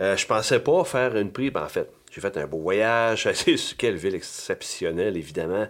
[0.00, 1.52] Euh, je pensais pas faire une prise.
[1.52, 3.28] Ben, en fait, j'ai fait un beau voyage.
[3.78, 5.66] Quelle ville exceptionnelle, évidemment.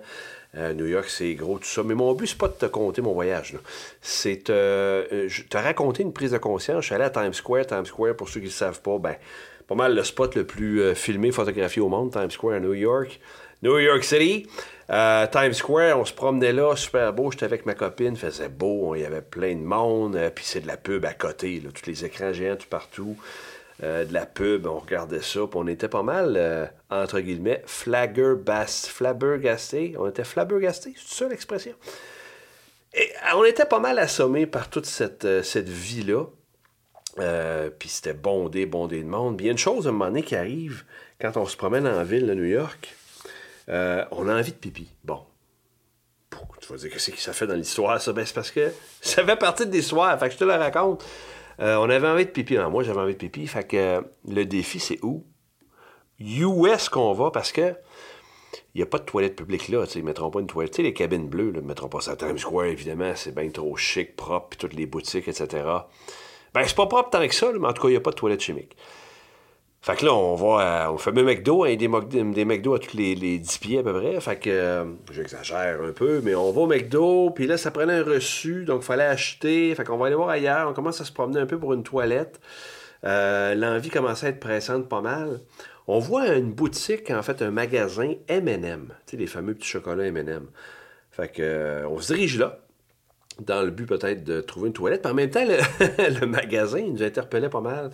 [0.56, 1.82] Euh, New York, c'est gros, tout ça.
[1.82, 3.54] Mais mon but, c'est pas de te compter mon voyage.
[4.00, 6.82] C'est euh, te raconter une prise de conscience.
[6.82, 7.66] Je suis allé à Times Square.
[7.66, 9.16] Times Square, pour ceux qui ne savent pas, ben,
[9.66, 13.18] pas mal le spot le plus euh, filmé, photographié au monde, Times Square New York.
[13.62, 14.46] New York City.
[14.86, 17.30] Times Square, on se promenait là, super beau.
[17.30, 20.66] J'étais avec ma copine, faisait beau, il y avait plein de monde, puis c'est de
[20.66, 23.16] la pub à côté, tous les écrans géants tout partout.
[23.82, 27.62] Euh, de la pub, on regardait ça, puis on était pas mal, euh, entre guillemets,
[27.66, 29.96] flabbergasté.
[29.98, 31.74] On était flabbergasté, c'est ça l'expression?
[32.94, 36.26] Et on était pas mal assommés par toute cette, euh, cette vie-là.
[37.78, 39.36] puis c'était bondé, bondé de monde.
[39.36, 40.84] Puis il y a une chose à un moment donné qui arrive
[41.20, 42.94] quand on se promène en ville de New York.
[43.68, 44.88] on a envie de pipi.
[45.02, 45.20] Bon.
[46.60, 48.12] Tu vas dire que c'est que ça fait dans l'histoire, ça?
[48.12, 50.18] Ben, c'est parce que ça fait partie de l'histoire.
[50.18, 51.04] Fait que je te le raconte.
[51.60, 52.56] Euh, on avait envie de pipi.
[52.70, 53.46] moi, j'avais envie de pipi.
[53.46, 55.24] Fait que le défi, c'est où?
[56.20, 57.30] US qu'on va?
[57.30, 57.74] Parce que
[58.74, 59.84] il n'y a pas de toilette publique là.
[59.94, 60.72] Ils ne mettront pas une toilette.
[60.72, 63.12] Tu sais, les cabines bleues, ils ne mettront pas ça à Times Square, évidemment.
[63.14, 65.64] C'est bien trop chic, propre, puis toutes les boutiques, etc.
[66.52, 68.10] Ben, c'est pas propre tant que ça, mais en tout cas, il n'y a pas
[68.10, 68.76] de toilette chimique.
[69.84, 73.14] Fait que là, on va au fameux McDo, hein, des, des McDo à tous les,
[73.14, 74.18] les 10 pieds à peu près.
[74.18, 77.92] Fait que, euh, j'exagère un peu, mais on va au McDo, puis là, ça prenait
[77.92, 79.74] un reçu, donc il fallait acheter.
[79.74, 80.70] Fait qu'on va aller voir ailleurs.
[80.70, 82.40] On commence à se promener un peu pour une toilette.
[83.04, 85.40] Euh, l'envie commençait à être pressante pas mal.
[85.86, 88.86] On voit une boutique, en fait, un magasin M&M.
[88.88, 90.46] Tu sais, les fameux petits chocolats M&M.
[91.10, 92.63] Fait que, euh, on se dirige là
[93.40, 95.06] dans le but peut-être de trouver une toilette.
[95.06, 95.44] En même temps,
[95.80, 97.90] le, magasin il nous interpellait pas mal.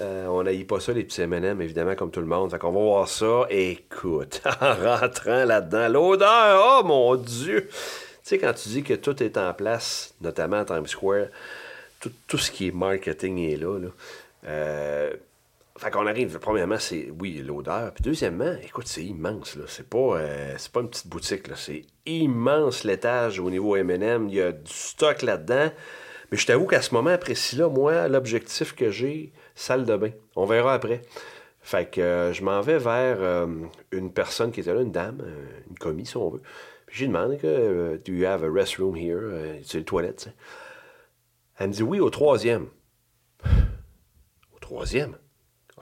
[0.00, 2.50] Euh, on n'aille pas ça, les petits M&M, évidemment, comme tout le monde.
[2.50, 3.46] Fait qu'on va voir ça.
[3.50, 7.68] Écoute, en rentrant là-dedans, l'odeur, oh mon Dieu!
[7.68, 7.74] Tu
[8.22, 11.26] sais, quand tu dis que tout est en place, notamment à Times Square,
[12.28, 13.78] tout, ce qui est marketing est là.
[13.78, 13.88] là.
[14.46, 15.12] Euh,
[15.78, 17.92] fait qu'on arrive, premièrement, c'est, oui, l'odeur.
[17.92, 19.64] Puis deuxièmement, écoute, c'est immense, là.
[19.66, 21.54] C'est pas, euh, c'est pas une petite boutique, là.
[21.56, 24.28] C'est immense l'étage au niveau M&M.
[24.28, 25.70] Il y a du stock là-dedans.
[26.30, 30.10] Mais je t'avoue qu'à ce moment précis-là, moi, l'objectif que j'ai, salle de bain.
[30.34, 31.02] On verra après.
[31.60, 33.46] Fait que euh, je m'en vais vers euh,
[33.92, 35.22] une personne qui était là, une dame,
[35.68, 36.42] une commis, si on veut.
[36.86, 39.60] Puis j'ai demandé que, do you have a restroom here?
[39.64, 40.30] c'est les toilettes,
[41.58, 42.68] Elle me dit oui, au troisième.
[43.44, 45.16] Au troisième?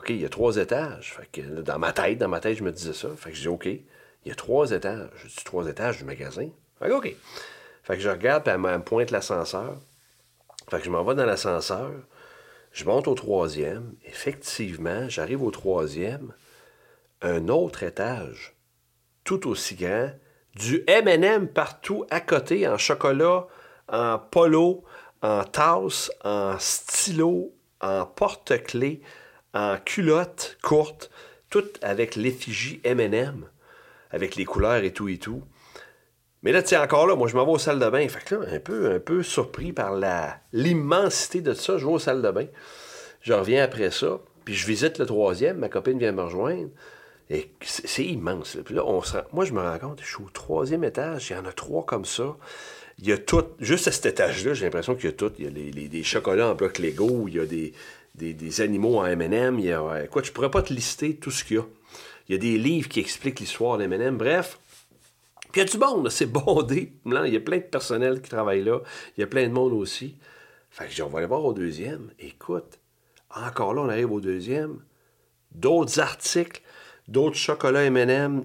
[0.04, 1.14] OK, il y a trois étages.
[1.14, 3.08] Fait que dans ma tête, dans ma tête, je me disais ça.
[3.16, 3.82] Fait que je dis OK, il
[4.26, 5.08] y a trois étages.
[5.16, 6.50] Je dis trois étages du magasin.
[6.78, 7.16] Fait que OK.
[7.82, 9.78] Fait que je regarde, puis elle me pointe l'ascenseur.
[10.68, 11.90] Fait que je m'en vais dans l'ascenseur.
[12.70, 13.94] Je monte au troisième.
[14.04, 16.34] Effectivement, j'arrive au troisième.
[17.22, 18.54] Un autre étage,
[19.24, 20.10] tout aussi grand,
[20.54, 23.46] du M&M partout à côté, en chocolat,
[23.88, 24.84] en polo,
[25.22, 29.00] en tasse, en stylo, en porte-clés
[29.54, 31.10] en culotte courte,
[31.48, 33.46] toute avec l'effigie M&M,
[34.10, 35.42] avec les couleurs et tout et tout.
[36.42, 38.06] Mais là, tu encore là, moi, je m'en vais aux salles de bain.
[38.06, 39.94] Fait que là, un peu, un peu surpris par
[40.52, 42.46] l'immensité de ça, je vais aux salles de bain.
[43.22, 46.68] Je reviens après ça, puis je visite le troisième, ma copine vient me rejoindre.
[47.30, 48.58] Et c'est, immense.
[48.62, 51.32] Puis là, on se moi, je me rends compte, je suis au troisième étage, il
[51.32, 52.36] y en a trois comme ça.
[52.98, 55.32] Il y a tout, juste à cet étage-là, j'ai l'impression qu'il y a tout.
[55.38, 57.72] Il y a des chocolats en bloc Lego, il y a des,
[58.14, 59.58] des, animaux en M&M.
[59.58, 61.64] Il y a, je pourrais pas te lister tout ce qu'il y a.
[62.28, 64.16] Il y a des livres qui expliquent l'histoire d'M&M.
[64.16, 64.58] Bref,
[65.52, 66.92] puis il y a du monde, c'est bondé.
[67.04, 68.80] Il y a plein de personnel qui travaille là.
[69.16, 70.16] Il y a plein de monde aussi.
[70.70, 72.10] Fait que on va aller voir au deuxième.
[72.18, 72.78] Écoute,
[73.34, 74.80] encore là, on arrive au deuxième.
[75.52, 76.62] D'autres articles,
[77.06, 78.44] d'autres chocolats M&M,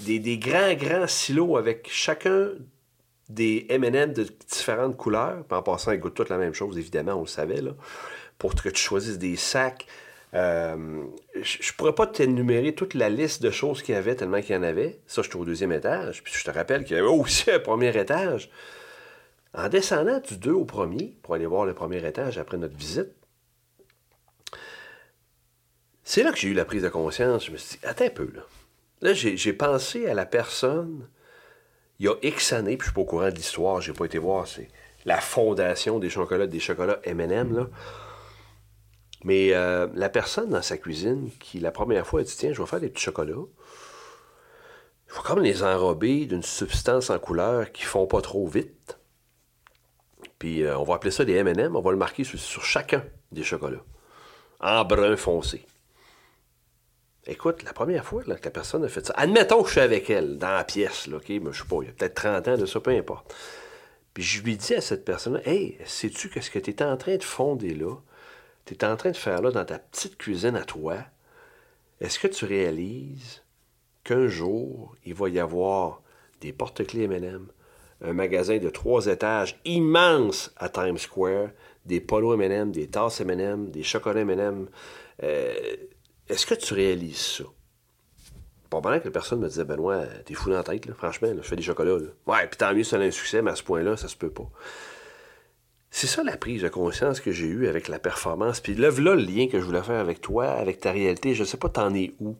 [0.00, 2.50] des, des, grands, grands silos avec chacun
[3.28, 5.44] des M&M de différentes couleurs.
[5.50, 7.72] en passant, ils goûtent toutes la même chose, évidemment, on le savait, là
[8.38, 9.86] pour que tu choisisses des sacs
[10.34, 11.04] Euh,
[11.34, 14.56] je ne pourrais pas t'énumérer toute la liste de choses qu'il y avait tellement qu'il
[14.56, 15.00] y en avait.
[15.06, 16.22] Ça, j'étais au deuxième étage.
[16.24, 18.50] Puis je te rappelle qu'il y avait aussi un premier étage.
[19.56, 23.10] En descendant du 2 au premier, pour aller voir le premier étage après notre visite,
[26.02, 27.46] c'est là que j'ai eu la prise de conscience.
[27.46, 28.42] Je me suis dit, attends un peu, là.
[29.00, 31.06] Là, j'ai pensé à la personne
[32.00, 34.06] il y a X années, puis je suis pas au courant de l'histoire, j'ai pas
[34.06, 34.68] été voir, c'est
[35.04, 37.68] la fondation des chocolats, des chocolats M&M, là.
[39.24, 42.60] Mais euh, la personne dans sa cuisine qui, la première fois, a dit Tiens, je
[42.60, 43.46] vais faire des petits chocolats.
[45.08, 48.98] Il faut comme les enrober d'une substance en couleur qui ne font pas trop vite.
[50.38, 51.74] Puis euh, on va appeler ça des MM.
[51.74, 53.84] On va le marquer sur, chacun des chocolats.
[54.60, 55.64] En brun foncé.
[57.26, 60.10] Écoute, la première fois que la personne a fait ça, admettons que je suis avec
[60.10, 62.48] elle dans la pièce, là, OK, mais je sais pas, il y a peut-être 30
[62.48, 63.34] ans de ça, peu importe.
[64.12, 67.16] Puis je lui dis à cette personne-là Hey, sais-tu qu'est-ce que tu es en train
[67.16, 67.96] de fonder là?
[68.64, 70.96] Tu es en train de faire là dans ta petite cuisine à toi,
[72.00, 73.42] est-ce que tu réalises
[74.02, 76.02] qu'un jour, il va y avoir
[76.40, 77.46] des porte-clés MM,
[78.02, 81.50] un magasin de trois étages immense à Times Square,
[81.86, 84.68] des polos MM, des tasses MM, des chocolats MM.
[85.20, 87.44] Est-ce que tu réalises ça?
[88.68, 91.42] Pas mal que la personne me disait, Benoît, t'es fou dans la tête, franchement, je
[91.42, 91.96] fais des chocolats.
[92.26, 94.50] Ouais, puis tant mieux, c'est un succès, mais à ce point-là, ça se peut pas.
[95.96, 98.58] C'est ça la prise de conscience que j'ai eue avec la performance.
[98.58, 101.34] Puis là, le lien que je voulais faire avec toi, avec ta réalité.
[101.34, 102.34] Je ne sais pas t'en es où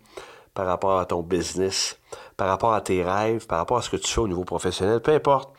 [0.55, 1.97] par rapport à ton business,
[2.37, 4.99] par rapport à tes rêves, par rapport à ce que tu fais au niveau professionnel,
[4.99, 5.55] peu importe.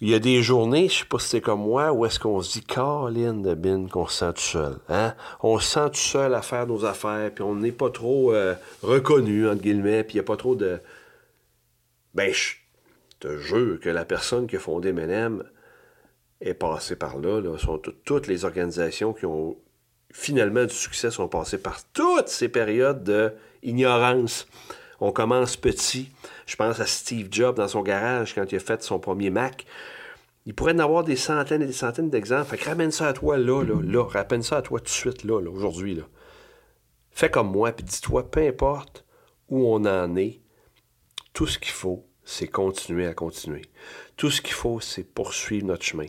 [0.00, 2.40] Il y a des journées, je sais pas si c'est comme moi, où est-ce qu'on
[2.40, 4.78] se dit, Caroline de Bin, qu'on se sent tout seul.
[4.88, 5.14] Hein?
[5.42, 8.54] On se sent tout seul à faire nos affaires, puis on n'est pas trop euh,
[8.82, 10.80] reconnu, entre guillemets, puis il n'y a pas trop de...
[12.14, 12.54] Ben, je
[13.20, 15.44] te jure que la personne qui a fondé Menem,
[16.42, 17.40] est passé par là.
[17.58, 19.56] Sont toutes les organisations qui ont
[20.12, 23.02] finalement du succès sont passées par toutes ces périodes
[23.62, 24.46] d'ignorance.
[25.00, 26.10] On commence petit.
[26.46, 29.64] Je pense à Steve Jobs dans son garage quand il a fait son premier Mac.
[30.44, 32.50] Il pourrait en avoir des centaines et des centaines d'exemples.
[32.50, 34.04] Fait que ramène ça à toi là, là, là.
[34.04, 35.94] Ramène ça à toi tout de suite, là, là aujourd'hui.
[35.94, 36.02] Là.
[37.10, 39.04] Fais comme moi, puis dis-toi, peu importe
[39.48, 40.40] où on en est,
[41.32, 43.62] tout ce qu'il faut, c'est continuer à continuer.
[44.16, 46.06] Tout ce qu'il faut, c'est poursuivre notre chemin.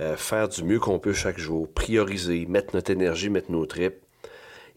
[0.00, 3.96] Euh, faire du mieux qu'on peut chaque jour, prioriser, mettre notre énergie, mettre nos tripes.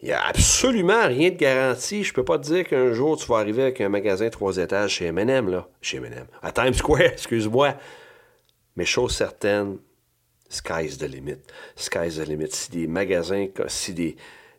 [0.00, 2.02] Il n'y a absolument rien de garanti.
[2.02, 4.94] Je peux pas te dire qu'un jour tu vas arriver avec un magasin trois étages
[4.94, 5.68] chez M&M, là.
[5.80, 6.26] Chez M&M.
[6.42, 7.74] À Times Square, excuse-moi.
[8.74, 9.78] Mais chose certaine,
[10.48, 11.38] sky's the limit.
[11.76, 12.50] Sky's the limit.
[12.50, 14.16] Si des magasins, si des,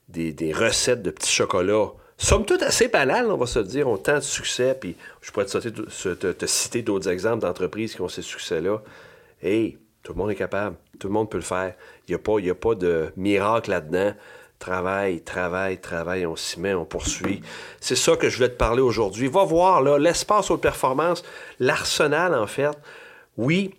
[0.07, 4.15] des, recettes de petits chocolats, somme toute assez banales, on va se dire, ont tant
[4.15, 8.81] de succès, puis je pourrais te, te citer d'autres exemples d'entreprises qui ont ces succès-là.
[9.41, 10.75] Hey, tout le monde est capable.
[10.99, 11.73] Tout le monde peut le faire.
[12.07, 14.13] Il n'y a, pas, a pas de miracle là-dedans.
[14.59, 17.41] Travail, travail, travail, on s'y met, on poursuit.
[17.79, 19.27] C'est ça que je voulais te parler aujourd'hui.
[19.27, 21.23] Va voir, là, l'espace haute performance,
[21.59, 22.77] l'arsenal, en fait.
[23.37, 23.73] Oui,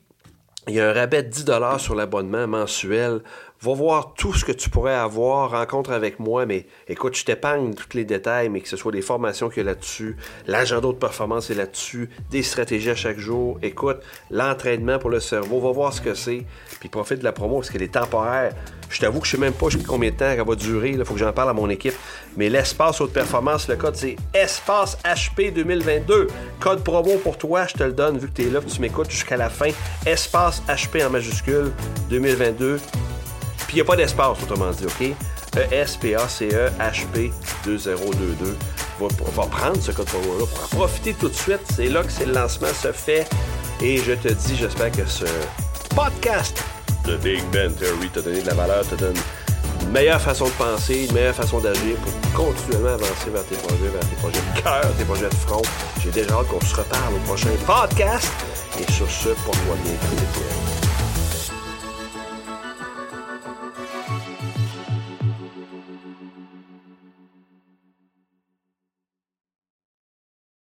[0.67, 1.45] il y a un rabais de 10
[1.79, 3.21] sur l'abonnement mensuel
[3.65, 7.73] va voir tout ce que tu pourrais avoir, rencontre avec moi, mais écoute, je t'épargne
[7.73, 10.17] tous les détails, mais que ce soit des formations qu'il y a là-dessus,
[10.47, 15.61] l'agenda de performance est là-dessus, des stratégies à chaque jour, écoute, l'entraînement pour le cerveau,
[15.61, 16.45] va voir ce que c'est,
[16.79, 18.55] puis profite de la promo parce qu'elle est temporaire.
[18.91, 21.15] Je t'avoue que je sais même pas combien de temps elle va durer, il faut
[21.15, 21.95] que j'en parle à mon équipe,
[22.37, 26.29] mais l'espace haute performance, le code c'est espace HP 2022.
[26.61, 28.81] Code promo pour toi, je te le donne vu que tu es là, que tu
[28.83, 29.71] m'écoutes jusqu'à la fin.
[30.05, 31.73] Espace HP en majuscule
[32.11, 32.79] 2022
[33.75, 35.03] il n'y a pas d'espace, autrement dit, OK?
[35.57, 38.55] E-S-P-A-C-E-H-P-2022
[39.01, 41.59] va, va prendre ce code promo-là pour en profiter tout de suite.
[41.75, 43.27] C'est là que le lancement se fait.
[43.81, 45.25] Et je te dis, j'espère que ce
[45.95, 46.63] podcast
[47.05, 49.17] de Big Ben Theory t'a donné de la valeur, te donne
[49.83, 52.13] une meilleure façon de penser, une meilleure façon d'agir pour
[52.47, 55.63] continuellement avancer vers tes projets, vers tes projets de cœur, tes projets de front.
[56.01, 58.31] J'ai déjà hâte qu'on se reparle au prochain podcast.
[58.79, 59.95] Et sur ce, pour moi bien,